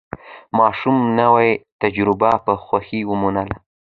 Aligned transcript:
ماشوم 0.59 0.97
نوې 1.19 1.51
تجربه 1.81 2.31
په 2.45 2.53
خوښۍ 2.63 3.01
ومنله 3.11 3.55